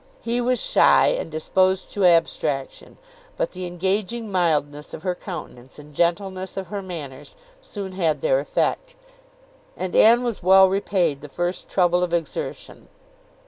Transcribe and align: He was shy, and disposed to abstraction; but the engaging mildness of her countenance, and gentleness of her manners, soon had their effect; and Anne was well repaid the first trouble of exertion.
He 0.23 0.41
was 0.41 0.59
shy, 0.59 1.09
and 1.09 1.29
disposed 1.29 1.93
to 1.93 2.05
abstraction; 2.05 2.97
but 3.37 3.51
the 3.51 3.67
engaging 3.67 4.31
mildness 4.31 4.95
of 4.95 5.03
her 5.03 5.13
countenance, 5.13 5.77
and 5.77 5.93
gentleness 5.93 6.57
of 6.57 6.69
her 6.69 6.81
manners, 6.81 7.35
soon 7.61 7.91
had 7.91 8.21
their 8.21 8.39
effect; 8.39 8.95
and 9.77 9.95
Anne 9.95 10.23
was 10.23 10.41
well 10.41 10.67
repaid 10.69 11.21
the 11.21 11.29
first 11.29 11.69
trouble 11.69 12.01
of 12.01 12.15
exertion. 12.15 12.87